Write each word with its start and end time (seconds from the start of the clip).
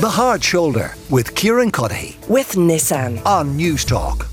The 0.00 0.08
Hard 0.08 0.42
Shoulder 0.42 0.94
with 1.10 1.34
Kieran 1.34 1.70
Cuddihy 1.70 2.26
with 2.26 2.52
Nissan. 2.52 3.22
on 3.26 3.54
News 3.54 3.84
Talk. 3.84 4.28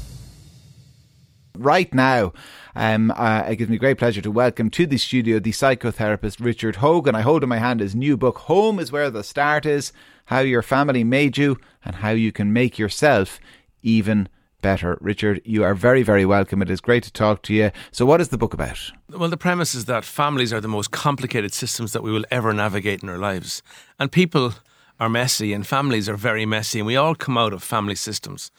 right 1.58 1.93
now. 1.93 2.32
Um, 2.74 3.11
uh, 3.11 3.43
it 3.50 3.58
gives 3.58 3.69
me 3.69 3.77
great 3.77 3.98
pleasure 3.98 4.22
to 4.22 4.32
welcome 4.32 4.69
to 4.69 4.85
the 4.85 4.98
studio 4.98 5.40
the 5.40 5.51
psychotherapist 5.51 6.42
Richard 6.42 6.77
Hogan. 6.77 7.16
I 7.16 7.22
hold 7.22 7.43
in 7.43 7.50
my 7.50 7.58
hand 7.58 7.82
his 7.82 7.95
new 7.95 8.16
book, 8.16 8.38
Home 8.38 8.80
is 8.80 8.93
Where 8.93 9.09
the 9.09 9.25
Start 9.25 9.66
Is 9.66 9.91
How 10.27 10.39
Your 10.39 10.61
Family 10.61 11.03
Made 11.03 11.38
You 11.38 11.57
and 11.84 11.95
How 11.95 12.11
You 12.11 12.31
Can 12.31 12.54
Make 12.54 12.79
Yourself 12.79 13.38
Even 13.84 14.29
Better. 14.61 14.97
Richard, 15.02 15.41
you 15.43 15.65
are 15.65 15.75
very, 15.75 16.02
very 16.02 16.25
welcome. 16.25 16.61
It 16.61 16.70
is 16.70 16.79
great 16.79 17.04
to 17.04 17.11
talk 17.11 17.43
to 17.43 17.54
you. 17.54 17.71
So, 17.91 18.05
what 18.05 18.21
is 18.21 18.29
the 18.29 18.38
book 18.38 18.54
about? 18.54 18.79
Well, 19.09 19.29
the 19.29 19.36
premise 19.36 19.75
is 19.75 19.84
that 19.84 20.05
families 20.05 20.54
are 20.54 20.61
the 20.61 20.70
most 20.70 20.91
complicated 20.91 21.54
systems 21.54 21.91
that 21.91 22.04
we 22.04 22.11
will 22.11 22.25
ever 22.31 22.54
navigate 22.54 23.04
in 23.04 23.09
our 23.09 23.18
lives. 23.18 23.61
And 23.99 24.09
people 24.13 24.54
are 25.00 25.09
messy, 25.09 25.54
and 25.54 25.66
families 25.66 26.09
are 26.09 26.18
very 26.18 26.45
messy, 26.45 26.80
and 26.80 26.88
we 26.88 26.95
all 26.95 27.16
come 27.16 27.38
out 27.38 27.53
of 27.53 27.63
family 27.63 27.95
systems. 27.95 28.52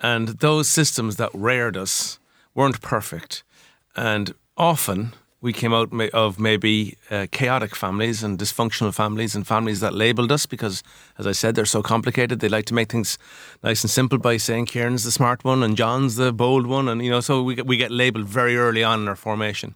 And 0.00 0.28
those 0.28 0.68
systems 0.68 1.16
that 1.16 1.30
reared 1.32 1.76
us 1.76 2.18
weren't 2.54 2.80
perfect. 2.80 3.44
And 3.96 4.34
often 4.56 5.14
we 5.40 5.52
came 5.52 5.74
out 5.74 5.92
of 6.14 6.40
maybe 6.40 6.96
uh, 7.10 7.26
chaotic 7.30 7.76
families 7.76 8.22
and 8.22 8.38
dysfunctional 8.38 8.94
families 8.94 9.34
and 9.34 9.46
families 9.46 9.80
that 9.80 9.92
labelled 9.92 10.32
us 10.32 10.46
because, 10.46 10.82
as 11.18 11.26
I 11.26 11.32
said, 11.32 11.54
they're 11.54 11.66
so 11.66 11.82
complicated. 11.82 12.40
They 12.40 12.48
like 12.48 12.64
to 12.66 12.74
make 12.74 12.90
things 12.90 13.18
nice 13.62 13.84
and 13.84 13.90
simple 13.90 14.18
by 14.18 14.38
saying 14.38 14.66
Kieran's 14.66 15.04
the 15.04 15.12
smart 15.12 15.44
one 15.44 15.62
and 15.62 15.76
John's 15.76 16.16
the 16.16 16.32
bold 16.32 16.66
one. 16.66 16.88
And, 16.88 17.04
you 17.04 17.10
know, 17.10 17.20
so 17.20 17.42
we 17.42 17.54
get, 17.54 17.66
we 17.66 17.76
get 17.76 17.90
labelled 17.90 18.26
very 18.26 18.56
early 18.56 18.82
on 18.82 19.02
in 19.02 19.08
our 19.08 19.16
formation 19.16 19.74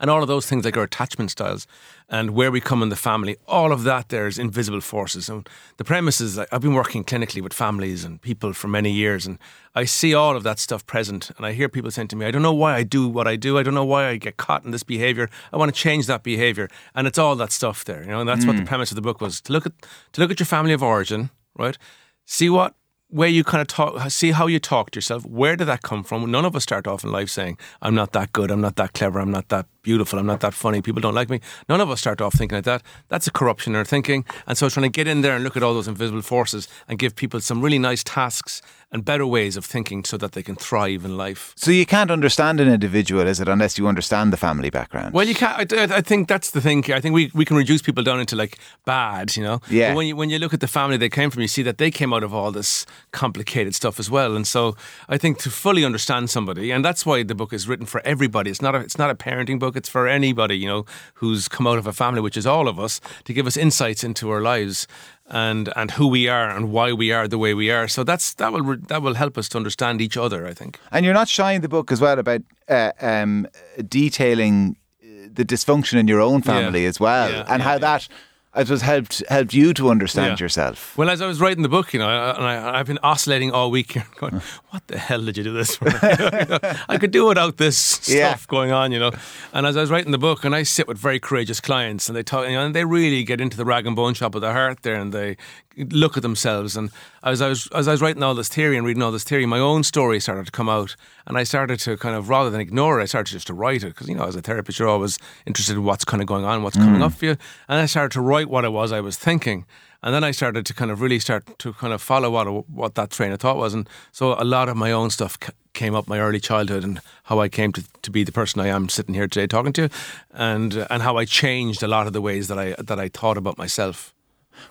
and 0.00 0.10
all 0.10 0.22
of 0.22 0.28
those 0.28 0.46
things 0.46 0.64
like 0.64 0.76
our 0.76 0.84
attachment 0.84 1.30
styles 1.30 1.66
and 2.08 2.30
where 2.30 2.50
we 2.50 2.60
come 2.60 2.82
in 2.82 2.88
the 2.88 2.96
family, 2.96 3.36
all 3.46 3.72
of 3.72 3.82
that 3.84 4.08
there 4.08 4.26
is 4.26 4.38
invisible 4.38 4.80
forces. 4.80 5.28
And 5.28 5.48
the 5.76 5.84
premise 5.84 6.20
is 6.20 6.38
like, 6.38 6.48
I've 6.52 6.62
been 6.62 6.74
working 6.74 7.04
clinically 7.04 7.42
with 7.42 7.52
families 7.52 8.04
and 8.04 8.20
people 8.20 8.52
for 8.52 8.68
many 8.68 8.90
years, 8.90 9.26
and 9.26 9.38
I 9.74 9.84
see 9.84 10.14
all 10.14 10.36
of 10.36 10.42
that 10.44 10.58
stuff 10.58 10.86
present. 10.86 11.30
And 11.36 11.44
I 11.44 11.52
hear 11.52 11.68
people 11.68 11.90
saying 11.90 12.08
to 12.08 12.16
me, 12.16 12.26
I 12.26 12.30
don't 12.30 12.42
know 12.42 12.54
why 12.54 12.76
I 12.76 12.82
do 12.82 13.08
what 13.08 13.28
I 13.28 13.36
do. 13.36 13.58
I 13.58 13.62
don't 13.62 13.74
know 13.74 13.84
why 13.84 14.08
I 14.08 14.16
get 14.16 14.36
caught 14.36 14.64
in 14.64 14.70
this 14.70 14.82
behavior. 14.82 15.28
I 15.52 15.56
want 15.56 15.74
to 15.74 15.80
change 15.80 16.06
that 16.06 16.22
behavior. 16.22 16.68
And 16.94 17.06
it's 17.06 17.18
all 17.18 17.36
that 17.36 17.52
stuff 17.52 17.84
there, 17.84 18.02
you 18.02 18.08
know, 18.08 18.20
and 18.20 18.28
that's 18.28 18.46
what 18.46 18.56
the 18.56 18.62
mm. 18.62 18.66
premise 18.66 18.90
of 18.90 18.96
the 18.96 19.02
book 19.02 19.20
was 19.20 19.40
to 19.42 19.52
look 19.52 19.66
at 19.66 19.72
to 20.12 20.20
look 20.20 20.30
at 20.30 20.40
your 20.40 20.46
family 20.46 20.72
of 20.72 20.82
origin, 20.82 21.30
right? 21.56 21.76
See 22.24 22.50
what 22.50 22.74
where 23.10 23.28
you 23.28 23.42
kind 23.42 23.62
of 23.62 23.66
talk, 23.66 24.10
see 24.10 24.32
how 24.32 24.46
you 24.46 24.58
talk 24.58 24.90
to 24.90 24.98
yourself. 24.98 25.24
Where 25.24 25.56
did 25.56 25.64
that 25.64 25.82
come 25.82 26.04
from? 26.04 26.30
None 26.30 26.44
of 26.44 26.54
us 26.54 26.62
start 26.62 26.86
off 26.86 27.04
in 27.04 27.10
life 27.10 27.30
saying, 27.30 27.56
I'm 27.80 27.94
not 27.94 28.12
that 28.12 28.32
good, 28.32 28.50
I'm 28.50 28.60
not 28.60 28.76
that 28.76 28.92
clever, 28.92 29.18
I'm 29.18 29.30
not 29.30 29.48
that 29.48 29.66
beautiful, 29.82 30.18
I'm 30.18 30.26
not 30.26 30.40
that 30.40 30.52
funny, 30.52 30.82
people 30.82 31.00
don't 31.00 31.14
like 31.14 31.30
me. 31.30 31.40
None 31.70 31.80
of 31.80 31.90
us 31.90 32.00
start 32.00 32.20
off 32.20 32.34
thinking 32.34 32.56
like 32.56 32.66
that. 32.66 32.82
That's 33.08 33.26
a 33.26 33.30
corruption 33.30 33.72
in 33.72 33.78
our 33.78 33.84
thinking. 33.84 34.26
And 34.46 34.58
so 34.58 34.68
trying 34.68 34.90
to 34.90 34.90
get 34.90 35.08
in 35.08 35.22
there 35.22 35.34
and 35.34 35.42
look 35.42 35.56
at 35.56 35.62
all 35.62 35.72
those 35.72 35.88
invisible 35.88 36.20
forces 36.20 36.68
and 36.86 36.98
give 36.98 37.16
people 37.16 37.40
some 37.40 37.62
really 37.62 37.78
nice 37.78 38.04
tasks 38.04 38.60
and 38.90 39.04
better 39.04 39.26
ways 39.26 39.56
of 39.56 39.64
thinking 39.64 40.04
so 40.04 40.16
that 40.16 40.32
they 40.32 40.42
can 40.42 40.56
thrive 40.56 41.04
in 41.04 41.16
life. 41.16 41.52
So, 41.56 41.70
you 41.70 41.84
can't 41.86 42.10
understand 42.10 42.60
an 42.60 42.68
individual, 42.68 43.26
is 43.26 43.40
it, 43.40 43.48
unless 43.48 43.78
you 43.78 43.86
understand 43.86 44.32
the 44.32 44.36
family 44.36 44.70
background? 44.70 45.14
Well, 45.14 45.26
you 45.26 45.34
can't. 45.34 45.72
I, 45.72 45.96
I 45.96 46.00
think 46.00 46.28
that's 46.28 46.50
the 46.50 46.60
thing. 46.60 46.90
I 46.92 47.00
think 47.00 47.14
we, 47.14 47.30
we 47.34 47.44
can 47.44 47.56
reduce 47.56 47.82
people 47.82 48.02
down 48.02 48.20
into 48.20 48.36
like 48.36 48.58
bad, 48.84 49.36
you 49.36 49.42
know. 49.42 49.60
Yeah. 49.68 49.90
But 49.90 49.96
when 49.96 50.06
you 50.06 50.16
when 50.16 50.30
you 50.30 50.38
look 50.38 50.54
at 50.54 50.60
the 50.60 50.68
family 50.68 50.96
they 50.96 51.08
came 51.08 51.30
from, 51.30 51.42
you 51.42 51.48
see 51.48 51.62
that 51.62 51.78
they 51.78 51.90
came 51.90 52.12
out 52.12 52.22
of 52.22 52.32
all 52.32 52.50
this 52.50 52.86
complicated 53.12 53.74
stuff 53.74 53.98
as 53.98 54.10
well. 54.10 54.36
And 54.36 54.46
so 54.46 54.76
I 55.08 55.18
think 55.18 55.38
to 55.38 55.50
fully 55.50 55.84
understand 55.84 56.30
somebody, 56.30 56.70
and 56.70 56.84
that's 56.84 57.04
why 57.04 57.22
the 57.22 57.34
book 57.34 57.52
is 57.52 57.68
written 57.68 57.86
for 57.86 58.00
everybody. 58.04 58.50
It's 58.50 58.62
not 58.62 58.74
a 58.74 58.80
it's 58.80 58.98
not 58.98 59.10
a 59.10 59.14
parenting 59.14 59.58
book. 59.58 59.76
It's 59.76 59.88
for 59.88 60.06
anybody, 60.06 60.56
you 60.56 60.66
know, 60.66 60.86
who's 61.14 61.48
come 61.48 61.66
out 61.66 61.78
of 61.78 61.86
a 61.86 61.92
family, 61.92 62.20
which 62.20 62.36
is 62.36 62.46
all 62.46 62.68
of 62.68 62.78
us, 62.78 63.00
to 63.24 63.32
give 63.32 63.46
us 63.46 63.56
insights 63.56 64.02
into 64.02 64.30
our 64.30 64.40
lives. 64.40 64.86
And, 65.30 65.68
and 65.76 65.90
who 65.90 66.06
we 66.06 66.26
are 66.28 66.48
and 66.56 66.72
why 66.72 66.92
we 66.92 67.12
are 67.12 67.28
the 67.28 67.36
way 67.38 67.52
we 67.54 67.70
are. 67.70 67.86
So 67.88 68.02
that's 68.02 68.34
that 68.34 68.50
will 68.52 68.76
that 68.86 69.02
will 69.02 69.14
help 69.14 69.36
us 69.36 69.48
to 69.50 69.58
understand 69.58 70.00
each 70.00 70.16
other. 70.16 70.46
I 70.50 70.54
think. 70.54 70.78
And 70.90 71.04
you're 71.04 71.12
not 71.14 71.28
shy 71.28 71.52
in 71.52 71.60
the 71.60 71.68
book 71.68 71.92
as 71.92 72.00
well 72.00 72.18
about 72.18 72.40
uh, 72.68 72.92
um, 73.02 73.46
detailing 73.88 74.76
uh, 75.02 75.28
the 75.34 75.44
dysfunction 75.44 75.98
in 75.98 76.08
your 76.08 76.20
own 76.20 76.42
family 76.42 76.82
Yeah. 76.82 76.88
as 76.88 76.98
well, 77.00 77.30
Yeah, 77.30 77.44
and 77.48 77.60
yeah, 77.62 77.68
how 77.68 77.78
that, 77.78 78.08
I 78.54 78.64
suppose, 78.64 78.80
helped 78.80 79.22
helped 79.28 79.52
you 79.52 79.74
to 79.74 79.90
understand 79.90 80.38
Yeah. 80.38 80.44
yourself. 80.44 80.96
Well, 80.96 81.10
as 81.10 81.20
I 81.20 81.26
was 81.26 81.38
writing 81.38 81.62
the 81.62 81.68
book, 81.68 81.92
you 81.92 82.00
know, 82.00 82.08
and 82.08 82.44
I, 82.44 82.78
I've 82.78 82.86
been 82.86 82.98
oscillating 83.02 83.52
all 83.52 83.70
week, 83.70 83.92
here, 83.92 84.06
going, 84.16 84.40
"What 84.70 84.86
the 84.86 84.98
hell 84.98 85.22
did 85.22 85.36
you 85.36 85.44
do 85.44 85.52
this 85.52 85.76
for?" 85.76 85.86
I 86.88 86.96
could 86.98 87.10
do 87.10 87.26
without 87.26 87.58
this 87.58 87.76
stuff 87.78 88.48
going 88.48 88.72
on, 88.72 88.90
you 88.90 88.98
know. 88.98 89.12
And 89.52 89.66
as 89.66 89.76
I 89.76 89.80
was 89.82 89.90
writing 89.90 90.12
the 90.12 90.18
book, 90.18 90.44
and 90.44 90.54
I 90.54 90.62
sit 90.62 90.88
with 90.88 90.98
very 90.98 91.20
courageous 91.20 91.60
clients, 91.60 92.08
and 92.08 92.16
they 92.16 92.22
talk, 92.22 92.46
you 92.46 92.54
know, 92.54 92.64
and 92.64 92.74
they 92.74 92.84
really 92.84 93.22
get 93.22 93.40
into 93.40 93.56
the 93.56 93.66
rag 93.66 93.86
and 93.86 93.94
bone 93.94 94.14
shop 94.14 94.34
of 94.34 94.40
the 94.40 94.52
heart 94.52 94.82
there, 94.82 94.96
and 94.96 95.12
they 95.12 95.36
look 95.76 96.16
at 96.16 96.22
themselves. 96.22 96.76
And 96.76 96.90
as 97.22 97.40
I 97.40 97.48
was 97.48 97.68
as 97.74 97.88
I 97.88 97.92
was 97.92 98.00
writing 98.00 98.22
all 98.22 98.34
this 98.34 98.48
theory 98.48 98.76
and 98.76 98.86
reading 98.86 99.02
all 99.02 99.12
this 99.12 99.24
theory, 99.24 99.46
my 99.46 99.58
own 99.58 99.84
story 99.84 100.20
started 100.20 100.46
to 100.46 100.52
come 100.52 100.68
out, 100.68 100.96
and 101.26 101.36
I 101.38 101.44
started 101.44 101.80
to 101.80 101.96
kind 101.96 102.16
of 102.16 102.28
rather 102.28 102.50
than 102.50 102.60
ignore 102.60 102.98
it, 102.98 103.04
I 103.04 103.06
started 103.06 103.32
just 103.32 103.46
to 103.48 103.54
write 103.54 103.82
it 103.82 103.88
because 103.88 104.08
you 104.08 104.14
know, 104.14 104.24
as 104.24 104.36
a 104.36 104.42
therapist, 104.42 104.78
you're 104.78 104.88
always 104.88 105.18
interested 105.46 105.76
in 105.76 105.84
what's 105.84 106.04
kind 106.04 106.20
of 106.20 106.26
going 106.26 106.44
on, 106.44 106.62
what's 106.62 106.76
coming 106.76 107.00
mm. 107.00 107.04
up 107.04 107.12
for 107.12 107.26
you, 107.26 107.36
and 107.68 107.80
I 107.80 107.86
started 107.86 108.12
to 108.12 108.20
write 108.20 108.37
what 108.44 108.64
it 108.64 108.72
was 108.72 108.92
I 108.92 109.00
was 109.00 109.16
thinking. 109.16 109.64
And 110.02 110.14
then 110.14 110.22
I 110.22 110.30
started 110.30 110.64
to 110.66 110.74
kind 110.74 110.90
of 110.90 111.00
really 111.00 111.18
start 111.18 111.58
to 111.58 111.72
kind 111.72 111.92
of 111.92 112.00
follow 112.00 112.30
what 112.30 112.68
what 112.68 112.94
that 112.94 113.10
train 113.10 113.32
of 113.32 113.40
thought 113.40 113.56
was, 113.56 113.74
and 113.74 113.88
so 114.12 114.40
a 114.40 114.44
lot 114.44 114.68
of 114.68 114.76
my 114.76 114.92
own 114.92 115.10
stuff 115.10 115.36
c- 115.42 115.52
came 115.72 115.96
up, 115.96 116.06
my 116.06 116.20
early 116.20 116.38
childhood, 116.38 116.84
and 116.84 117.00
how 117.24 117.40
I 117.40 117.48
came 117.48 117.72
to, 117.72 117.82
to 118.02 118.10
be 118.10 118.22
the 118.22 118.30
person 118.30 118.60
I 118.60 118.68
am 118.68 118.88
sitting 118.88 119.14
here 119.14 119.26
today 119.26 119.48
talking 119.48 119.72
to, 119.72 119.88
and 120.30 120.86
and 120.88 121.02
how 121.02 121.16
I 121.16 121.24
changed 121.24 121.82
a 121.82 121.88
lot 121.88 122.06
of 122.06 122.12
the 122.12 122.20
ways 122.20 122.46
that 122.46 122.58
I 122.58 122.76
that 122.78 123.00
I 123.00 123.08
thought 123.08 123.36
about 123.36 123.58
myself. 123.58 124.14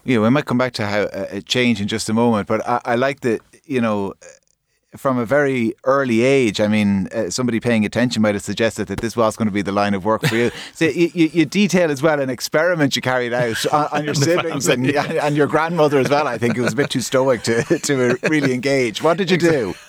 Yeah, 0.05 0.19
we 0.19 0.29
might 0.29 0.45
come 0.45 0.57
back 0.57 0.73
to 0.73 0.85
how 0.85 1.01
uh, 1.01 1.27
it 1.31 1.45
changed 1.45 1.81
in 1.81 1.87
just 1.87 2.09
a 2.09 2.13
moment, 2.13 2.47
but 2.47 2.65
I, 2.67 2.81
I 2.85 2.95
like 2.95 3.19
that, 3.21 3.41
you 3.65 3.81
know, 3.81 4.13
from 4.95 5.17
a 5.17 5.25
very 5.25 5.73
early 5.83 6.21
age, 6.21 6.61
I 6.61 6.67
mean, 6.67 7.07
uh, 7.07 7.29
somebody 7.29 7.59
paying 7.59 7.85
attention 7.85 8.21
might 8.21 8.35
have 8.35 8.43
suggested 8.43 8.87
that 8.87 9.01
this 9.01 9.17
was 9.17 9.35
going 9.35 9.47
to 9.47 9.51
be 9.51 9.61
the 9.61 9.73
line 9.73 9.93
of 9.93 10.05
work 10.05 10.25
for 10.25 10.35
you. 10.35 10.51
so 10.73 10.85
you, 10.85 11.11
you, 11.13 11.29
you 11.33 11.45
detail 11.45 11.91
as 11.91 12.01
well 12.01 12.19
an 12.21 12.29
experiment 12.29 12.95
you 12.95 13.01
carried 13.01 13.33
out 13.33 13.65
on, 13.73 13.87
on 13.91 14.05
your 14.05 14.13
siblings 14.13 14.67
and, 14.67 14.89
and 14.89 15.35
your 15.35 15.47
grandmother 15.47 15.99
as 15.99 16.09
well. 16.09 16.27
I 16.27 16.37
think 16.37 16.57
it 16.57 16.61
was 16.61 16.73
a 16.73 16.75
bit 16.75 16.89
too 16.89 17.01
stoic 17.01 17.43
to, 17.43 17.63
to 17.63 18.17
really 18.23 18.53
engage. 18.53 19.03
What 19.03 19.17
did 19.17 19.29
you 19.29 19.37
do? 19.37 19.73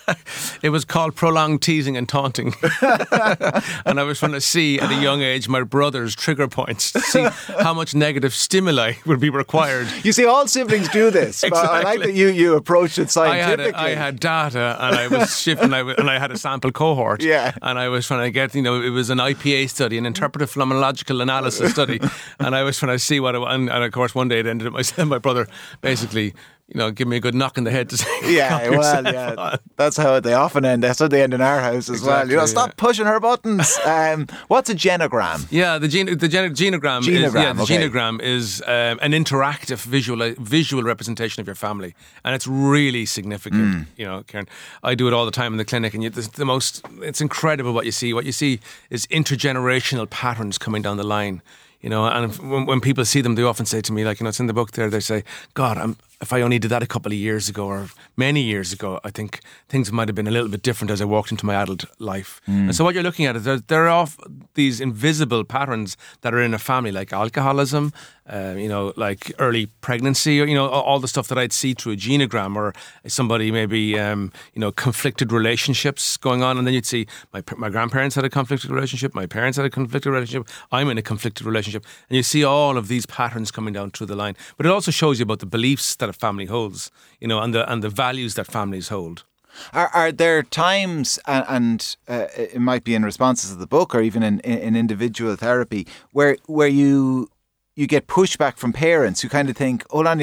It 0.62 0.70
was 0.70 0.86
called 0.86 1.14
prolonged 1.14 1.60
teasing 1.60 1.96
and 1.96 2.08
taunting. 2.08 2.54
and 2.80 4.00
I 4.00 4.04
was 4.04 4.18
trying 4.18 4.32
to 4.32 4.40
see 4.40 4.80
at 4.80 4.90
a 4.90 4.94
young 4.94 5.20
age 5.20 5.48
my 5.50 5.62
brother's 5.62 6.16
trigger 6.16 6.48
points 6.48 6.92
to 6.92 7.00
see 7.00 7.28
how 7.62 7.74
much 7.74 7.94
negative 7.94 8.32
stimuli 8.32 8.94
would 9.04 9.20
be 9.20 9.28
required. 9.28 9.86
You 10.02 10.12
see, 10.12 10.24
all 10.24 10.46
siblings 10.46 10.88
do 10.88 11.10
this. 11.10 11.42
but 11.42 11.52
I 11.52 11.82
like 11.82 12.00
that 12.00 12.14
you, 12.14 12.28
you 12.28 12.56
approached 12.56 12.98
it 12.98 13.14
I 13.18 13.36
had, 13.36 13.58
scientifically. 13.58 13.80
a, 13.80 13.84
I 13.84 13.90
had 13.90 14.18
data 14.18 14.76
and 14.88 14.96
I 14.96 15.08
was 15.08 15.40
shifting 15.40 15.72
I 15.72 15.82
wa- 15.82 15.94
and 15.98 16.10
I 16.10 16.18
had 16.18 16.30
a 16.30 16.38
sample 16.38 16.72
cohort. 16.72 17.22
Yeah. 17.22 17.52
And 17.62 17.78
I 17.78 17.88
was 17.88 18.06
trying 18.06 18.24
to 18.24 18.30
get, 18.30 18.54
you 18.54 18.62
know, 18.62 18.80
it 18.80 18.90
was 18.90 19.10
an 19.10 19.18
IPA 19.18 19.70
study, 19.70 19.98
an 19.98 20.06
interpretive 20.06 20.50
phenomenological 20.50 21.20
analysis 21.20 21.72
study. 21.72 22.00
and 22.40 22.54
I 22.54 22.62
was 22.62 22.78
trying 22.78 22.92
to 22.92 22.98
see 22.98 23.20
what 23.20 23.34
it 23.34 23.38
was. 23.38 23.54
And, 23.54 23.70
and 23.70 23.84
of 23.84 23.92
course, 23.92 24.14
one 24.14 24.28
day 24.28 24.40
it 24.40 24.46
ended 24.46 24.66
up 24.68 24.72
my, 24.72 25.04
my 25.04 25.18
brother 25.18 25.46
basically, 25.80 26.34
you 26.68 26.78
know, 26.78 26.90
give 26.90 27.08
me 27.08 27.16
a 27.16 27.20
good 27.20 27.34
knock 27.34 27.56
in 27.56 27.64
the 27.64 27.70
head 27.70 27.88
to 27.88 27.96
say, 27.96 28.06
Yeah, 28.34 28.68
"Knock 28.68 28.70
well, 28.78 29.04
yeah. 29.04 29.34
on." 29.38 29.58
That's 29.76 29.96
how 29.96 30.20
they 30.20 30.34
often 30.34 30.66
end. 30.66 30.82
That's 30.82 30.98
how 30.98 31.08
they 31.08 31.22
end 31.22 31.32
in 31.32 31.40
our 31.40 31.60
house 31.60 31.88
as 31.88 32.02
well. 32.02 32.28
You 32.28 32.36
know, 32.36 32.46
stop 32.46 32.70
yeah. 32.70 32.74
pushing 32.76 33.06
her 33.06 33.18
buttons. 33.18 33.78
Um, 33.86 34.26
what's 34.48 34.68
a 34.68 34.74
genogram? 34.74 35.46
Yeah, 35.50 35.78
the 35.78 35.88
gene, 35.88 36.06
the 36.06 36.28
gene, 36.28 36.50
genogram, 36.50 37.00
is 37.00 37.06
Genogram, 37.08 37.34
yeah, 37.34 37.52
the 37.54 37.62
okay. 37.62 37.88
genogram 37.88 38.20
is 38.20 38.60
um, 38.62 38.98
an 39.00 39.12
interactive 39.12 39.78
visual 39.78 40.34
visual 40.38 40.82
representation 40.82 41.40
of 41.40 41.46
your 41.46 41.54
family, 41.54 41.94
and 42.22 42.34
it's 42.34 42.46
really 42.46 43.06
significant. 43.06 43.74
Hmm. 43.74 43.82
You 43.96 44.04
know, 44.04 44.22
Kieran, 44.24 44.46
I 44.82 44.94
do 44.94 45.08
it 45.08 45.14
all 45.14 45.24
the 45.24 45.30
time 45.30 45.54
in 45.54 45.58
the 45.58 45.64
clinic, 45.64 45.94
and 45.94 46.02
you, 46.02 46.10
the, 46.10 46.28
the 46.34 46.44
most 46.44 46.84
it's 47.00 47.22
incredible 47.22 47.72
what 47.72 47.86
you 47.86 47.92
see. 47.92 48.12
What 48.12 48.26
you 48.26 48.32
see 48.32 48.60
is 48.90 49.06
intergenerational 49.06 50.10
patterns 50.10 50.58
coming 50.58 50.82
down 50.82 50.98
the 50.98 51.04
line. 51.04 51.40
You 51.80 51.88
know, 51.88 52.06
and 52.06 52.36
when, 52.38 52.66
when 52.66 52.80
people 52.80 53.04
see 53.04 53.20
them, 53.20 53.36
they 53.36 53.44
often 53.44 53.64
say 53.64 53.80
to 53.80 53.92
me, 53.92 54.04
like, 54.04 54.18
you 54.18 54.24
know, 54.24 54.30
it's 54.30 54.40
in 54.40 54.48
the 54.48 54.52
book 54.52 54.72
there, 54.72 54.90
they 54.90 54.98
say, 54.98 55.22
God, 55.54 55.78
I'm, 55.78 55.96
if 56.20 56.32
I 56.32 56.42
only 56.42 56.58
did 56.58 56.70
that 56.70 56.82
a 56.82 56.86
couple 56.86 57.12
of 57.12 57.18
years 57.18 57.48
ago 57.48 57.66
or 57.66 57.88
many 58.16 58.42
years 58.42 58.72
ago, 58.72 58.98
I 59.04 59.10
think 59.10 59.40
things 59.68 59.92
might 59.92 60.08
have 60.08 60.16
been 60.16 60.26
a 60.26 60.32
little 60.32 60.48
bit 60.48 60.62
different 60.62 60.90
as 60.90 61.00
I 61.00 61.04
walked 61.04 61.30
into 61.30 61.46
my 61.46 61.54
adult 61.54 61.84
life. 62.00 62.40
And 62.66 62.74
so 62.74 62.82
what 62.82 62.94
you're 62.94 63.04
looking 63.04 63.26
at 63.26 63.36
is 63.36 63.44
there, 63.44 63.58
there 63.58 63.88
are 63.88 64.08
these 64.54 64.80
invisible 64.80 65.44
patterns 65.44 65.96
that 66.22 66.34
are 66.34 66.42
in 66.42 66.54
a 66.54 66.58
family, 66.58 66.90
like 66.90 67.12
alcoholism, 67.12 67.92
uh, 68.28 68.54
you 68.58 68.68
know, 68.68 68.92
like 68.96 69.32
early 69.38 69.66
pregnancy, 69.80 70.40
or, 70.40 70.44
you 70.44 70.54
know, 70.54 70.68
all, 70.68 70.98
the 70.98 71.08
stuff 71.08 71.28
that 71.28 71.38
I'd 71.38 71.52
see 71.52 71.72
through 71.72 71.92
a 71.92 71.96
genogram 71.96 72.56
or 72.56 72.74
somebody 73.06 73.50
maybe, 73.50 73.98
um, 73.98 74.32
you 74.54 74.60
know, 74.60 74.72
conflicted 74.72 75.32
relationships 75.32 76.16
going 76.16 76.42
on. 76.42 76.58
And 76.58 76.66
then 76.66 76.74
you'd 76.74 76.84
see 76.84 77.06
my, 77.32 77.42
my 77.56 77.70
grandparents 77.70 78.16
had 78.16 78.24
a 78.24 78.30
conflicted 78.30 78.70
relationship, 78.70 79.14
my 79.14 79.26
parents 79.26 79.56
had 79.56 79.64
a 79.64 79.70
conflicted 79.70 80.12
relationship, 80.12 80.48
I'm 80.72 80.90
in 80.90 80.98
a 80.98 81.02
conflicted 81.02 81.46
relationship. 81.46 81.84
And 82.10 82.16
you 82.16 82.22
see 82.22 82.44
all 82.44 82.76
of 82.76 82.88
these 82.88 83.06
patterns 83.06 83.50
coming 83.50 83.72
down 83.72 83.92
through 83.92 84.08
the 84.08 84.16
line. 84.16 84.36
But 84.56 84.66
it 84.66 84.72
also 84.72 84.90
shows 84.90 85.20
you 85.20 85.22
about 85.22 85.38
the 85.38 85.46
beliefs 85.46 85.96
that 86.08 86.16
a 86.16 86.18
family 86.18 86.46
holds, 86.46 86.90
you 87.20 87.28
know, 87.28 87.40
and 87.40 87.54
the, 87.54 87.70
and 87.70 87.82
the 87.82 87.88
values 87.88 88.34
that 88.34 88.46
families 88.46 88.88
hold. 88.88 89.24
Are, 89.72 89.88
are 89.88 90.12
there 90.12 90.42
times, 90.42 91.18
and, 91.26 91.44
and 91.48 91.96
uh, 92.08 92.26
it 92.36 92.60
might 92.60 92.84
be 92.84 92.94
in 92.94 93.04
responses 93.04 93.50
to 93.50 93.56
the 93.56 93.66
book 93.66 93.94
or 93.94 94.00
even 94.00 94.22
in, 94.22 94.40
in, 94.40 94.58
in 94.58 94.76
individual 94.76 95.36
therapy, 95.36 95.86
where 96.12 96.36
where 96.46 96.68
you 96.68 97.28
you 97.74 97.86
get 97.86 98.06
pushback 98.06 98.56
from 98.56 98.72
parents 98.72 99.20
who 99.20 99.28
kind 99.28 99.48
of 99.48 99.56
think, 99.56 99.84
hold 99.90 100.06
on, 100.06 100.20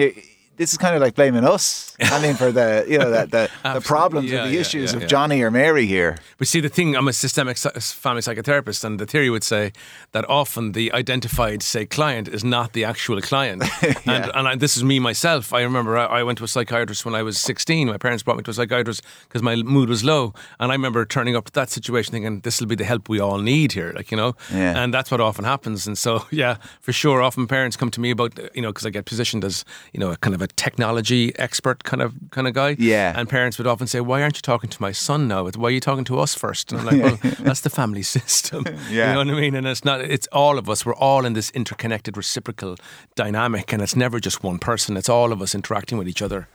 this 0.58 0.72
is 0.72 0.78
kind 0.78 0.96
of 0.96 1.02
like 1.02 1.16
blaming 1.16 1.44
us. 1.46 1.96
I 2.02 2.22
mean, 2.22 2.36
for 2.36 2.52
the 2.52 2.86
you 2.88 2.98
know 2.98 3.10
the 3.10 3.26
the, 3.26 3.74
the 3.74 3.82
problems 3.82 4.32
Yeah, 4.32 4.44
or 4.44 4.48
the 4.48 4.54
yeah, 4.54 4.60
issues 4.62 4.94
yeah, 4.94 5.00
of. 5.00 5.08
Johnny 5.08 5.42
or 5.42 5.52
Mary 5.52 5.86
here. 5.86 6.18
But 6.38 6.48
see, 6.48 6.60
the 6.62 6.70
thing, 6.70 6.96
I'm 6.96 7.08
a 7.08 7.14
systemic 7.14 7.58
family 7.58 8.22
psychotherapist, 8.22 8.84
and 8.84 9.00
the 9.00 9.06
theory 9.06 9.30
would 9.30 9.44
say 9.44 9.72
that 10.12 10.28
often 10.30 10.72
the 10.74 10.92
identified, 10.94 11.62
say, 11.64 11.86
client 11.86 12.28
is 12.28 12.44
not 12.44 12.74
the 12.74 12.84
actual 12.86 13.22
client. 13.22 13.64
And, 14.06 14.32
and 14.36 14.48
I, 14.48 14.56
this 14.56 14.78
is 14.78 14.84
me 14.84 15.00
myself. 15.00 15.52
I 15.52 15.62
remember 15.62 15.98
I, 15.98 16.06
I 16.20 16.24
went 16.24 16.38
to 16.38 16.44
a 16.44 16.48
psychiatrist 16.48 17.06
when 17.06 17.16
I 17.16 17.24
was 17.24 17.40
16. 17.40 17.88
My 17.88 17.98
parents 17.98 18.24
brought 18.24 18.38
me 18.38 18.44
to 18.44 18.52
a 18.52 18.54
psychiatrist 18.54 19.02
because 19.28 19.42
my 19.42 19.56
mood 19.56 19.90
was 19.90 20.04
low. 20.04 20.34
And 20.60 20.72
I 20.72 20.76
remember 20.76 21.06
turning 21.06 21.36
up 21.36 21.46
to 21.46 21.52
that 21.54 21.70
situation 21.72 22.12
thinking, 22.12 22.42
this 22.42 22.60
will 22.60 22.68
be 22.68 22.76
the 22.76 22.84
help 22.84 23.10
we 23.10 23.20
all 23.20 23.40
need 23.40 23.72
here, 23.72 23.94
like, 23.96 24.12
you 24.12 24.18
know? 24.18 24.36
And 24.52 24.94
that's 24.94 25.10
what 25.12 25.22
often 25.22 25.44
happens. 25.44 25.88
And 25.88 25.98
so, 25.98 26.26
yeah, 26.32 26.58
for 26.82 26.94
sure, 26.94 27.22
often 27.22 27.48
parents 27.48 27.76
come 27.76 27.90
to 27.92 28.00
me 28.00 28.12
about, 28.12 28.38
you 28.54 28.62
know, 28.62 28.70
because 28.70 28.86
I 28.86 28.92
get 28.92 29.06
positioned 29.06 29.44
as, 29.44 29.66
you 29.92 30.00
know, 30.00 30.12
a 30.12 30.18
kind 30.18 30.36
of 30.36 30.42
a 30.42 30.45
technology 30.48 31.34
expert 31.40 31.84
kind 31.84 32.02
of 32.02 32.14
kind 32.32 32.48
of 32.48 32.54
guy. 32.54 32.76
Yeah. 32.80 33.14
And 33.16 33.28
parents 33.30 33.58
would 33.58 33.68
often 33.68 33.88
say, 33.88 34.00
"Why 34.02 34.22
aren't 34.22 34.38
you 34.38 34.42
talking 34.42 34.70
to 34.70 34.82
my 34.82 34.92
son 34.92 35.28
now? 35.28 35.48
Why 35.50 35.70
are 35.70 35.72
you 35.72 35.80
talking 35.80 36.06
to 36.06 36.20
us 36.20 36.36
first? 36.36 36.72
And 36.72 36.82
I'm 36.82 36.86
like, 36.88 37.02
"Well, 37.24 37.34
that's 37.40 37.62
the 37.62 37.70
family 37.70 38.04
system." 38.18 38.64
Yeah. 38.90 39.08
You 39.10 39.14
know 39.26 39.32
what 39.32 39.38
I 39.38 39.42
mean? 39.42 39.56
And 39.56 39.68
it's 39.68 39.86
not. 39.86 40.02
It's 40.02 40.28
all 40.32 40.58
of 40.58 40.70
us. 40.70 40.86
We're 40.86 40.96
all 40.96 41.26
in 41.26 41.34
this 41.34 41.50
interconnected, 41.52 42.18
reciprocal 42.18 42.76
dynamic, 43.16 43.74
and 43.74 43.82
it's 43.82 43.96
never 43.96 44.20
just 44.20 44.44
one 44.44 44.60
person. 44.60 44.98
It's 44.98 45.10
all 45.10 45.32
of 45.32 45.42
us 45.42 45.56
interacting 45.56 45.98
with 45.98 46.08
each 46.08 46.22
other. 46.22 46.48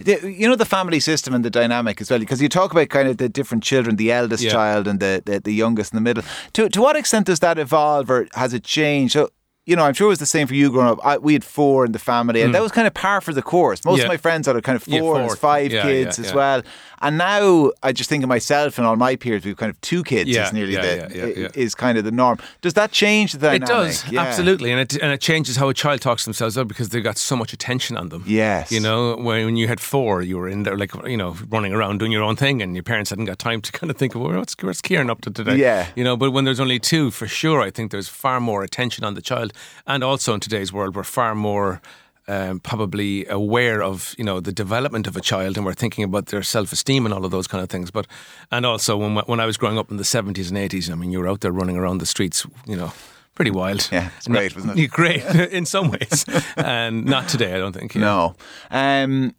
The, 0.00 0.32
you 0.32 0.48
know 0.48 0.56
the 0.56 0.64
family 0.64 1.00
system 1.00 1.34
and 1.34 1.44
the 1.44 1.50
dynamic 1.50 2.00
as 2.00 2.10
well, 2.10 2.18
because 2.20 2.40
you 2.40 2.48
talk 2.48 2.72
about 2.72 2.88
kind 2.88 3.08
of 3.08 3.16
the 3.18 3.28
different 3.28 3.62
children, 3.64 3.96
the 3.96 4.10
eldest 4.12 4.42
Yeah. 4.42 4.50
child 4.52 4.88
and 4.88 5.00
the, 5.00 5.22
the 5.26 5.40
the 5.40 5.52
youngest 5.52 5.92
in 5.92 5.96
the 5.96 6.00
middle. 6.08 6.24
To 6.54 6.68
to 6.68 6.80
what 6.80 6.96
extent 6.96 7.26
does 7.26 7.40
that 7.40 7.58
evolve, 7.58 8.10
or 8.10 8.26
has 8.34 8.54
it 8.54 8.64
changed? 8.64 9.12
So. 9.12 9.28
You 9.66 9.74
know, 9.74 9.82
I'm 9.82 9.94
sure 9.94 10.06
it 10.06 10.10
was 10.10 10.20
the 10.20 10.26
same 10.26 10.46
for 10.46 10.54
you 10.54 10.70
growing 10.70 10.88
up. 10.88 11.00
I, 11.04 11.18
we 11.18 11.32
had 11.32 11.42
four 11.42 11.84
in 11.84 11.90
the 11.90 11.98
family, 11.98 12.40
and 12.42 12.54
that 12.54 12.62
was 12.62 12.70
kind 12.70 12.86
of 12.86 12.94
par 12.94 13.20
for 13.20 13.32
the 13.34 13.42
course. 13.42 13.84
Most 13.84 13.96
Mm. 13.96 13.98
Yeah. 13.98 14.04
of 14.04 14.08
my 14.10 14.16
friends 14.16 14.46
had 14.46 14.62
kind 14.62 14.76
of 14.76 14.84
four, 14.84 15.18
and 15.18 15.26
four. 15.28 15.36
five 15.36 15.72
Yeah, 15.72 15.82
kids 15.82 16.18
yeah, 16.18 16.24
as 16.24 16.30
yeah. 16.30 16.36
well. 16.36 16.62
And 17.00 17.18
now 17.18 17.72
I 17.82 17.92
just 17.92 18.08
think 18.08 18.22
of 18.22 18.28
myself 18.28 18.78
and 18.78 18.86
all 18.86 18.96
my 18.96 19.16
peers. 19.16 19.44
We've 19.44 19.56
kind 19.56 19.70
of 19.70 19.80
two 19.80 20.02
kids. 20.02 20.30
Yeah, 20.30 20.46
is 20.46 20.52
nearly 20.52 20.74
yeah, 20.74 21.06
the 21.06 21.34
yeah, 21.36 21.48
is 21.54 21.74
kind 21.74 21.98
of 21.98 22.04
the 22.04 22.10
norm. 22.10 22.38
Does 22.62 22.74
that 22.74 22.92
change 22.92 23.32
the 23.32 23.38
dynamic? 23.38 23.62
It 23.62 23.66
does 23.66 24.14
absolutely, 24.14 24.72
and 24.72 24.80
it 24.80 25.00
and 25.02 25.12
it 25.12 25.20
changes 25.20 25.56
how 25.56 25.68
a 25.68 25.74
child 25.74 26.00
talks 26.00 26.22
to 26.24 26.28
themselves 26.28 26.56
up 26.56 26.68
because 26.68 26.90
they've 26.90 27.04
got 27.04 27.18
so 27.18 27.36
much 27.36 27.52
attention 27.52 27.96
on 27.96 28.08
them. 28.08 28.24
Yes. 28.26 28.72
you 28.72 28.80
know, 28.80 29.16
when, 29.16 29.44
when 29.44 29.56
you 29.56 29.68
had 29.68 29.80
four, 29.80 30.22
you 30.22 30.38
were 30.38 30.48
in 30.48 30.62
there 30.62 30.76
like 30.76 30.94
you 31.06 31.16
know 31.16 31.36
running 31.48 31.72
around 31.72 31.98
doing 31.98 32.12
your 32.12 32.22
own 32.22 32.36
thing, 32.36 32.62
and 32.62 32.74
your 32.74 32.82
parents 32.82 33.10
hadn't 33.10 33.26
got 33.26 33.38
time 33.38 33.60
to 33.62 33.72
kind 33.72 33.90
of 33.90 33.96
think 33.96 34.14
of 34.14 34.22
well, 34.22 34.36
what's 34.38 34.56
what's 34.62 34.80
Kieran 34.80 35.10
up 35.10 35.20
to 35.22 35.30
today. 35.30 35.56
Yeah. 35.56 35.88
you 35.94 36.04
know. 36.04 36.16
But 36.16 36.30
when 36.30 36.44
there's 36.44 36.60
only 36.60 36.78
two, 36.78 37.10
for 37.10 37.26
sure, 37.26 37.60
I 37.60 37.70
think 37.70 37.90
there's 37.90 38.08
far 38.08 38.40
more 38.40 38.62
attention 38.62 39.04
on 39.04 39.14
the 39.14 39.22
child, 39.22 39.52
and 39.86 40.02
also 40.02 40.34
in 40.34 40.40
today's 40.40 40.72
world, 40.72 40.96
we're 40.96 41.04
far 41.04 41.34
more. 41.34 41.80
Um, 42.28 42.58
probably 42.58 43.24
aware 43.28 43.82
of 43.84 44.12
you 44.18 44.24
know 44.24 44.40
the 44.40 44.50
development 44.52 45.06
of 45.06 45.16
a 45.16 45.20
child, 45.20 45.56
and 45.56 45.64
we're 45.64 45.74
thinking 45.74 46.02
about 46.02 46.26
their 46.26 46.42
self 46.42 46.72
esteem 46.72 47.04
and 47.06 47.14
all 47.14 47.24
of 47.24 47.30
those 47.30 47.46
kind 47.46 47.62
of 47.62 47.70
things. 47.70 47.92
But 47.92 48.06
and 48.50 48.66
also 48.66 48.96
when 48.96 49.14
when 49.26 49.38
I 49.38 49.46
was 49.46 49.56
growing 49.56 49.78
up 49.78 49.90
in 49.92 49.96
the 49.96 50.04
seventies 50.04 50.48
and 50.48 50.58
eighties, 50.58 50.90
I 50.90 50.96
mean, 50.96 51.12
you 51.12 51.20
were 51.20 51.28
out 51.28 51.40
there 51.40 51.52
running 51.52 51.76
around 51.76 51.98
the 51.98 52.06
streets, 52.06 52.44
you 52.66 52.74
know, 52.74 52.92
pretty 53.36 53.52
wild. 53.52 53.88
Yeah, 53.92 54.10
it's 54.16 54.28
Not- 54.28 54.38
great, 54.38 54.54
wasn't 54.56 54.76
it? 54.78 54.90
Great 55.00 55.22
in 55.52 55.66
some 55.66 55.88
ways, 55.90 56.24
and 56.56 57.04
not 57.04 57.28
today. 57.28 57.54
I 57.54 57.58
don't 57.58 57.72
think. 57.72 57.94
yeah. 57.94 58.00
No. 58.00 58.34
Um, 58.72 59.32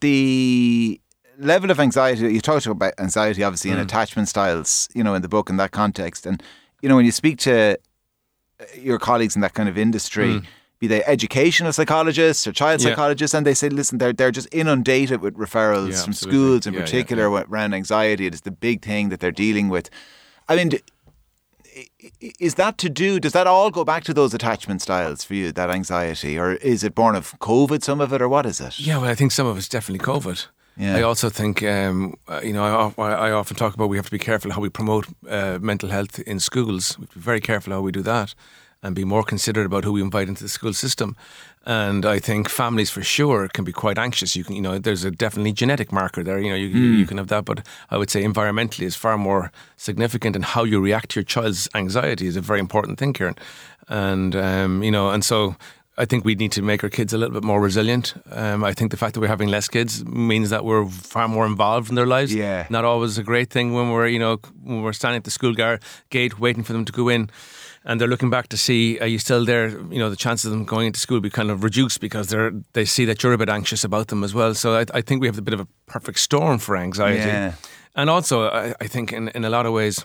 the 0.00 1.00
level 1.38 1.70
of 1.70 1.80
anxiety, 1.80 2.32
you 2.32 2.40
talked 2.40 2.66
about 2.66 2.94
anxiety, 2.98 3.42
obviously, 3.44 3.70
Mm. 3.70 3.74
and 3.74 3.82
attachment 3.82 4.28
styles, 4.28 4.88
you 4.94 5.02
know, 5.04 5.14
in 5.14 5.22
the 5.22 5.28
book 5.28 5.48
in 5.50 5.56
that 5.56 5.70
context. 5.70 6.26
And, 6.26 6.42
you 6.82 6.88
know, 6.88 6.96
when 6.96 7.04
you 7.04 7.12
speak 7.12 7.38
to 7.40 7.78
uh, 8.60 8.64
your 8.78 8.98
colleagues 8.98 9.36
in 9.36 9.42
that 9.42 9.54
kind 9.54 9.68
of 9.68 9.78
industry, 9.78 10.42
be 10.80 10.86
they 10.88 11.04
educational 11.04 11.72
psychologists 11.72 12.46
or 12.46 12.52
child. 12.52 12.80
Yeah. 12.80 12.88
psychologists, 12.90 13.34
and 13.34 13.46
they 13.46 13.54
say, 13.54 13.68
listen, 13.68 13.98
they're, 13.98 14.12
they're 14.14 14.30
just 14.32 14.48
inundated 14.52 15.20
with 15.20 15.34
referrals 15.36 15.90
Yeah, 15.92 16.02
from 16.02 16.10
absolutely. 16.10 16.38
schools 16.38 16.66
in 16.66 16.74
Yeah, 16.74 16.80
particular 16.80 17.30
around 17.30 17.74
anxiety. 17.74 18.26
It 18.26 18.34
is 18.34 18.40
the 18.40 18.50
big 18.50 18.82
thing 18.82 19.10
that 19.10 19.20
they're 19.20 19.30
dealing 19.46 19.68
with. 19.68 19.90
I 20.48 20.56
mean, 20.56 20.70
d- 20.70 20.80
i- 21.76 21.86
i- 22.22 22.32
is 22.40 22.54
that 22.54 22.78
to 22.78 22.88
do? 22.88 23.20
Does 23.20 23.32
that 23.32 23.46
all 23.46 23.70
go 23.70 23.84
back 23.84 24.04
to 24.04 24.14
those 24.14 24.34
attachment 24.34 24.82
styles 24.82 25.22
for 25.22 25.34
you? 25.34 25.52
That 25.52 25.70
anxiety, 25.70 26.38
or 26.38 26.54
is 26.54 26.82
it 26.82 26.94
born 26.94 27.14
of 27.14 27.38
COVID? 27.38 27.82
Some 27.82 28.00
of 28.00 28.12
it, 28.12 28.22
or 28.22 28.28
what 28.28 28.46
is 28.46 28.60
it? 28.60 28.80
Yeah, 28.80 28.98
well, 28.98 29.10
I 29.10 29.14
think 29.14 29.32
some 29.32 29.46
of 29.46 29.56
it's 29.58 29.68
definitely 29.68 30.04
COVID. 30.04 30.46
Yeah. 30.76 30.96
I 30.96 31.02
also 31.02 31.28
think, 31.28 31.62
um, 31.62 32.14
uh, 32.26 32.40
you 32.42 32.52
know, 32.54 32.92
I, 32.96 33.02
I 33.02 33.28
I 33.28 33.30
often 33.32 33.56
talk 33.56 33.74
about 33.74 33.90
we 33.90 33.96
have 33.98 34.06
to 34.06 34.10
be 34.18 34.24
careful 34.24 34.50
how 34.52 34.60
we 34.62 34.70
promote 34.70 35.06
uh, 35.28 35.58
mental 35.60 35.90
health 35.90 36.18
in 36.20 36.40
schools. 36.40 36.96
We 36.98 37.02
have 37.02 37.10
to 37.10 37.18
be 37.18 37.24
very 37.24 37.40
careful 37.40 37.72
how 37.74 37.82
we 37.82 37.92
do 37.92 38.02
that 38.02 38.34
and 38.82 38.94
be 38.94 39.04
more 39.04 39.22
considerate 39.22 39.66
about 39.66 39.84
who 39.84 39.92
we 39.92 40.02
invite 40.02 40.28
into 40.28 40.42
the 40.42 40.48
school 40.48 40.72
system. 40.72 41.16
And 41.66 42.06
I 42.06 42.18
think 42.18 42.48
families 42.48 42.90
for 42.90 43.02
sure 43.02 43.46
can 43.48 43.64
be 43.64 43.72
quite 43.72 43.98
anxious. 43.98 44.34
You 44.34 44.44
can, 44.44 44.56
you 44.56 44.62
know, 44.62 44.78
there's 44.78 45.04
a 45.04 45.10
definitely 45.10 45.52
genetic 45.52 45.92
marker 45.92 46.22
there. 46.24 46.38
You 46.38 46.48
know, 46.48 46.56
you, 46.56 46.68
you, 46.68 46.90
you 46.92 47.06
can 47.06 47.18
have 47.18 47.28
that, 47.28 47.44
but 47.44 47.66
I 47.90 47.98
would 47.98 48.10
say 48.10 48.24
environmentally 48.24 48.84
is 48.84 48.96
far 48.96 49.18
more 49.18 49.52
significant, 49.76 50.36
and 50.36 50.44
how 50.44 50.64
you 50.64 50.80
react 50.80 51.10
to 51.10 51.20
your 51.20 51.24
child's 51.24 51.68
anxiety 51.74 52.26
is 52.26 52.36
a 52.36 52.40
very 52.40 52.60
important 52.60 52.98
thing, 52.98 53.12
Kieran. 53.12 53.36
And 53.88 54.34
um, 54.34 54.82
you 54.82 54.90
know, 54.90 55.10
and 55.10 55.22
so 55.24 55.56
I 55.98 56.06
think 56.06 56.24
we 56.24 56.34
need 56.34 56.52
to 56.52 56.62
make 56.62 56.82
our 56.82 56.88
kids 56.88 57.12
a 57.12 57.18
little 57.18 57.34
bit 57.34 57.44
more 57.44 57.60
resilient. 57.60 58.14
Um, 58.30 58.64
I 58.64 58.72
think 58.72 58.90
the 58.90 58.96
fact 58.96 59.14
that 59.14 59.20
we're 59.20 59.28
having 59.28 59.48
less 59.48 59.68
kids 59.68 60.04
means 60.04 60.48
that 60.50 60.64
we're 60.64 60.86
far 60.86 61.28
more 61.28 61.44
involved 61.44 61.90
in 61.90 61.94
their 61.94 62.06
lives. 62.06 62.34
Yeah. 62.34 62.66
Not 62.70 62.84
always 62.84 63.18
a 63.18 63.22
great 63.22 63.50
thing 63.50 63.74
when 63.74 63.90
we're, 63.90 64.06
you 64.06 64.18
know, 64.18 64.38
when 64.62 64.82
we're 64.82 64.94
standing 64.94 65.18
at 65.18 65.24
the 65.24 65.30
school 65.30 65.52
gar- 65.52 65.80
gate 66.08 66.38
waiting 66.38 66.62
for 66.62 66.72
them 66.72 66.84
to 66.84 66.92
go 66.92 67.08
in 67.08 67.28
and 67.84 68.00
they're 68.00 68.08
looking 68.08 68.30
back 68.30 68.48
to 68.48 68.56
see, 68.56 68.98
are 69.00 69.06
you 69.06 69.18
still 69.18 69.44
there? 69.44 69.68
You 69.68 69.98
know, 69.98 70.08
the 70.08 70.16
chances 70.16 70.46
of 70.46 70.52
them 70.52 70.64
going 70.64 70.86
into 70.86 71.00
school 71.00 71.20
be 71.20 71.30
kind 71.30 71.50
of 71.50 71.64
reduced 71.64 72.00
because 72.00 72.28
they're, 72.28 72.52
they 72.72 72.84
see 72.84 73.04
that 73.06 73.22
you're 73.22 73.32
a 73.32 73.38
bit 73.38 73.48
anxious 73.48 73.84
about 73.84 74.08
them 74.08 74.24
as 74.24 74.32
well. 74.32 74.54
So 74.54 74.78
I, 74.78 74.86
I 74.94 75.00
think 75.02 75.20
we 75.20 75.26
have 75.26 75.38
a 75.38 75.42
bit 75.42 75.54
of 75.54 75.60
a 75.60 75.66
perfect 75.86 76.18
storm 76.18 76.58
for 76.58 76.76
anxiety. 76.76 77.18
Yeah. 77.18 77.54
And 77.94 78.08
also, 78.08 78.48
I, 78.48 78.74
I 78.80 78.86
think 78.86 79.12
in, 79.12 79.28
in 79.28 79.44
a 79.44 79.50
lot 79.50 79.66
of 79.66 79.72
ways, 79.72 80.04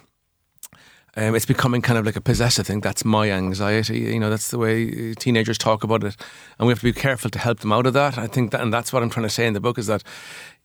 um, 1.15 1.35
it's 1.35 1.45
becoming 1.45 1.81
kind 1.81 1.97
of 1.97 2.05
like 2.05 2.15
a 2.15 2.21
possessive 2.21 2.67
thing. 2.67 2.81
That's 2.81 3.05
my 3.05 3.31
anxiety. 3.31 3.99
You 3.99 4.19
know, 4.19 4.29
that's 4.29 4.51
the 4.51 4.57
way 4.57 5.13
teenagers 5.13 5.57
talk 5.57 5.83
about 5.83 6.03
it, 6.03 6.15
and 6.59 6.67
we 6.67 6.71
have 6.71 6.79
to 6.79 6.85
be 6.85 6.93
careful 6.93 7.29
to 7.29 7.39
help 7.39 7.59
them 7.59 7.71
out 7.71 7.85
of 7.85 7.93
that. 7.93 8.17
I 8.17 8.27
think 8.27 8.51
that, 8.51 8.61
and 8.61 8.73
that's 8.73 8.91
what 8.91 9.01
I'm 9.01 9.09
trying 9.09 9.25
to 9.25 9.29
say 9.29 9.47
in 9.47 9.53
the 9.53 9.61
book 9.61 9.77
is 9.77 9.87
that, 9.87 10.03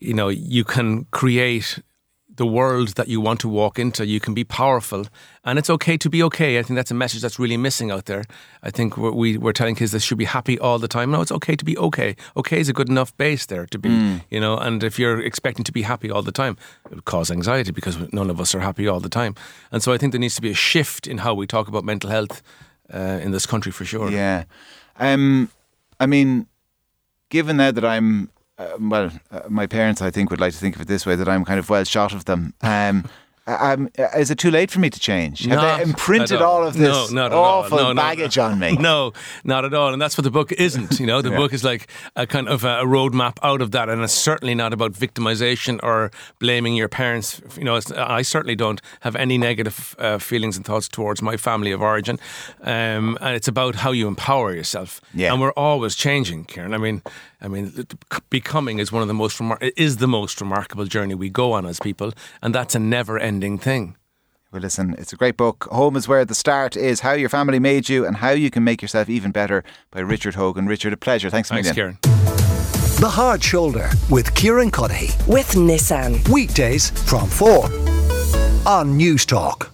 you 0.01 0.15
know, 0.15 0.29
you 0.29 0.65
can 0.65 1.05
create 1.13 1.79
the 2.41 2.47
world 2.47 2.89
that 2.95 3.07
you 3.07 3.21
want 3.21 3.39
to 3.39 3.49
walk 3.49 3.79
into. 3.79 4.07
You 4.07 4.19
can 4.19 4.33
be 4.33 4.45
powerful, 4.45 5.05
and 5.45 5.59
it's 5.59 5.69
okay 5.77 5.99
to 5.99 6.09
be 6.09 6.23
okay. 6.23 6.59
I 6.59 6.63
think 6.63 6.77
that's 6.79 6.91
a 6.91 6.95
message 6.95 7.21
that's 7.21 7.39
really 7.39 7.59
missing 7.59 7.91
out 7.91 8.07
there. 8.07 8.25
I 8.63 8.71
think 8.71 8.97
we're, 8.97 9.11
we, 9.11 9.37
we're 9.37 9.53
telling 9.53 9.75
kids 9.75 9.93
they 9.93 9.99
should 9.99 10.17
be 10.17 10.31
happy 10.39 10.59
all 10.59 10.79
the 10.79 10.89
time. 10.89 11.11
No, 11.11 11.21
it's 11.21 11.31
okay 11.33 11.55
to 11.55 11.65
be 11.67 11.77
okay. 11.77 12.17
Okay 12.39 12.59
is 12.59 12.71
a 12.71 12.73
good 12.73 12.89
enough 12.89 13.15
base 13.19 13.45
there 13.45 13.67
to 13.67 13.79
be, 13.79 13.91
you 14.31 14.41
know. 14.41 14.57
And 14.57 14.83
if 14.83 14.99
you're 14.99 15.21
expecting 15.21 15.65
to 15.65 15.73
be 15.73 15.83
happy 15.83 16.11
all 16.11 16.23
the 16.23 16.33
time, 16.33 16.57
it 16.87 16.95
would 16.95 17.05
cause 17.05 17.31
anxiety 17.31 17.73
because 17.73 17.99
none 18.11 18.31
of 18.31 18.41
us 18.41 18.55
are 18.55 18.61
happy 18.61 18.89
all 18.89 19.01
the 19.01 19.11
time. 19.11 19.35
And 19.71 19.83
so 19.83 19.93
I 19.93 19.99
think 19.99 20.13
there 20.13 20.21
needs 20.21 20.37
to 20.37 20.43
be 20.43 20.51
a 20.51 20.61
shift 20.71 21.07
in 21.07 21.19
how 21.19 21.35
we 21.35 21.47
talk 21.47 21.69
about 21.69 21.85
mental 21.85 22.09
health 22.09 22.43
uh, 22.91 23.21
in 23.25 23.33
this 23.33 23.45
country 23.45 23.71
for 23.71 23.85
sure. 23.85 24.11
Yeah. 24.11 24.45
Um, 24.99 25.51
I 25.99 26.07
mean, 26.07 26.47
given 27.29 27.59
now 27.59 27.71
that 27.71 27.85
I'm, 27.85 28.31
uh, 28.61 28.77
well, 28.81 29.11
uh, 29.31 29.41
my 29.49 29.67
parents, 29.67 30.01
I 30.03 30.11
think, 30.11 30.31
would 30.31 30.41
like 30.41 30.53
to 30.53 30.59
think 30.59 30.75
of 30.77 30.83
it 30.83 30.89
this 30.89 31.07
way 31.07 31.17
that 31.17 31.29
I'm 31.29 31.45
kind 31.45 31.59
of 31.59 31.69
well 31.71 31.85
shot 31.85 32.13
of 32.13 32.25
them. 32.27 32.55
Um, 32.63 33.05
I'm, 33.47 33.89
uh, 33.99 34.07
is 34.19 34.31
it 34.31 34.39
too 34.39 34.51
late 34.51 34.71
for 34.71 34.79
me 34.81 34.91
to 34.91 35.01
change? 35.01 35.41
Have 35.47 35.57
Not 35.59 35.79
they 35.79 35.83
imprinted 35.85 36.41
all. 36.43 36.59
all 36.61 36.67
of 36.69 36.75
this 36.75 37.11
No, 37.11 37.23
not 37.23 37.33
at 37.33 37.37
all. 37.39 37.45
awful 37.65 37.79
No, 37.79 37.93
no, 37.93 37.95
baggage 37.95 38.39
on 38.39 38.59
me? 38.61 38.77
No, 38.91 39.13
not 39.45 39.65
at 39.65 39.75
all. 39.75 39.93
And 39.93 40.01
that's 40.01 40.17
what 40.17 40.25
the 40.25 40.31
book 40.31 40.53
isn't. 40.53 41.01
You 41.01 41.07
know, 41.07 41.21
the 41.23 41.31
Yeah. 41.33 41.37
book 41.37 41.53
is 41.53 41.65
like 41.65 41.89
a 42.15 42.27
kind 42.27 42.49
of 42.49 42.63
a 42.65 42.85
roadmap 42.85 43.39
out 43.43 43.63
of 43.63 43.71
that, 43.73 43.89
and 43.89 44.03
it's 44.03 44.13
certainly 44.13 44.55
not 44.55 44.73
about 44.73 44.93
victimization 44.93 45.81
or 45.83 46.11
blaming 46.39 46.77
your 46.77 46.89
parents. 46.89 47.41
You 47.57 47.65
know, 47.65 47.81
I 47.97 48.23
certainly 48.23 48.55
don't 48.57 48.81
have 49.01 49.17
any 49.17 49.39
negative 49.39 49.97
uh, 49.99 50.19
feelings 50.19 50.57
and 50.57 50.65
thoughts 50.65 50.87
towards 50.89 51.21
my 51.23 51.37
family 51.37 51.73
of 51.73 51.81
origin, 51.81 52.19
um, 52.63 53.17
and 53.21 53.35
it's 53.35 53.49
about 53.49 53.75
how 53.77 53.91
you 53.93 54.07
empower 54.07 54.55
yourself. 54.55 55.01
Yeah. 55.15 55.33
and 55.33 55.41
we're 55.41 55.53
always 55.57 55.97
changing, 55.97 56.45
Kieran. 56.45 56.75
I 56.75 56.79
mean, 56.79 57.03
I 57.43 57.49
mean, 57.49 57.73
th- 57.73 57.89
th- 57.89 58.23
becoming 58.29 58.79
is 58.79 58.93
one 58.93 59.03
of 59.03 59.09
the 59.09 59.15
most 59.15 59.39
remar- 59.39 59.63
it 59.63 59.75
is 59.77 59.97
the 59.97 60.07
most 60.09 60.41
remarkable 60.41 60.85
journey 60.85 61.15
we 61.15 61.31
go 61.31 61.53
on 61.53 61.65
as 61.67 61.81
people, 61.81 62.13
and 62.43 62.55
that's 62.55 62.75
a 62.75 62.79
never-ending 62.79 63.59
thing. 63.59 63.97
Well, 64.53 64.63
listen, 64.63 64.95
it's 64.99 65.13
a 65.13 65.17
great 65.17 65.37
book. 65.37 65.69
Home 65.71 65.95
is 65.97 66.09
where 66.09 66.25
the 66.25 66.35
start 66.35 66.77
is. 66.77 67.01
How 67.01 67.13
your 67.13 67.29
family 67.29 67.61
made 67.61 67.89
you 67.89 68.05
and 68.05 68.17
how 68.17 68.31
you 68.31 68.51
can 68.51 68.65
make 68.65 68.83
yourself 68.83 69.09
even 69.09 69.31
better 69.31 69.63
by 69.93 70.01
Richard 70.01 70.35
Hogan. 70.35 70.67
Richard, 70.67 70.93
a 70.93 70.97
pleasure. 70.97 71.31
Thanks 71.31 71.51
a 71.51 71.55
Thanks. 71.55 71.71
Kieran. 71.71 71.99
The 72.03 73.09
Hard 73.09 73.43
Shoulder 73.43 73.89
with 74.11 74.35
Kieran 74.35 74.71
Cuddihy. 74.71 75.15
with 75.27 75.53
Nissan. 75.53 76.29
Weekdays 76.29 76.91
from 77.09 77.29
4 77.29 77.71
on 78.67 78.97
News 78.97 79.25
Talk. 79.25 79.71